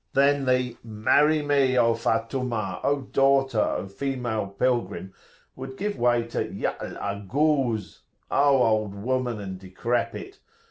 [0.13, 5.13] Then [p.176]the "Marry me, O Fattumah, O daughter, O female pilgrim!"
[5.55, 7.99] would give way to Y'al Ago o oz!
[8.31, 10.39] (O old woman and decrepit!)